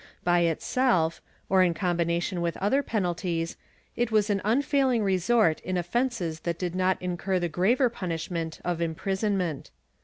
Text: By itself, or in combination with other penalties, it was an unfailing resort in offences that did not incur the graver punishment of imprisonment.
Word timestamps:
By 0.23 0.39
itself, 0.39 1.21
or 1.47 1.61
in 1.61 1.75
combination 1.75 2.41
with 2.41 2.57
other 2.57 2.81
penalties, 2.81 3.55
it 3.95 4.09
was 4.09 4.31
an 4.31 4.41
unfailing 4.43 5.03
resort 5.03 5.59
in 5.59 5.77
offences 5.77 6.39
that 6.39 6.57
did 6.57 6.73
not 6.73 6.99
incur 6.99 7.37
the 7.37 7.49
graver 7.49 7.87
punishment 7.87 8.59
of 8.65 8.81
imprisonment. 8.81 9.69